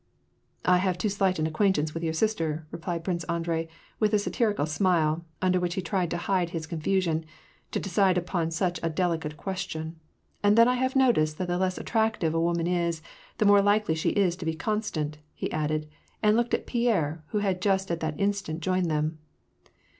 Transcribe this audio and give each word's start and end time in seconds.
'^ 0.01 0.03
I 0.67 0.77
have 0.77 0.97
too 0.97 1.09
slight 1.09 1.37
an 1.37 1.45
acqaaiiitance 1.47 1.93
with 1.93 2.03
your 2.03 2.11
sister," 2.11 2.65
replied 2.71 3.03
Prince 3.03 3.23
Andrei 3.25 3.67
with 3.99 4.15
a 4.15 4.17
satirical 4.17 4.65
smile, 4.65 5.23
under 5.43 5.59
which 5.59 5.75
he 5.75 5.81
tried 5.83 6.09
to 6.09 6.17
hide 6.17 6.49
his 6.49 6.65
confusion, 6.65 7.19
^' 7.19 7.23
to 7.69 7.79
decide 7.79 8.17
upon 8.17 8.49
such 8.49 8.79
a 8.81 8.89
delicate 8.89 9.37
question; 9.37 9.99
and 10.41 10.57
then 10.57 10.67
I 10.67 10.73
have 10.73 10.95
noticed 10.95 11.37
that 11.37 11.45
the 11.47 11.59
less 11.59 11.77
attractive 11.77 12.33
a 12.33 12.41
woman 12.41 12.65
is, 12.65 13.03
the 13.37 13.45
more 13.45 13.61
likely 13.61 13.93
she 13.93 14.09
is 14.09 14.35
to 14.37 14.45
be 14.45 14.55
constant," 14.55 15.19
he 15.35 15.51
added, 15.51 15.87
and 16.23 16.35
looked 16.35 16.55
at 16.55 16.65
Pierre, 16.65 17.23
who 17.27 17.37
had 17.37 17.61
just 17.61 17.91
at 17.91 17.99
that 17.99 18.19
instant 18.19 18.61
joined 18.61 18.89
them. 18.89 19.19